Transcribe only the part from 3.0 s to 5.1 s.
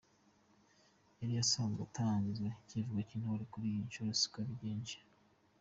cy’intore, kuri iyi nshuro siko abigenje.